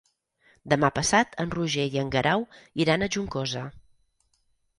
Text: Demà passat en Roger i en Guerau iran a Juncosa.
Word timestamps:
Demà 0.71 0.87
passat 0.95 1.37
en 1.43 1.53
Roger 1.55 1.85
i 1.97 2.01
en 2.05 2.09
Guerau 2.17 2.47
iran 2.87 3.05
a 3.05 3.11
Juncosa. 3.19 3.67